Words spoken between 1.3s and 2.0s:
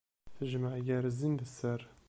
d sser.